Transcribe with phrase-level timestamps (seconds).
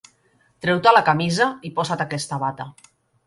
[0.65, 2.69] Treu-te la camisa i posa't aquesta bata.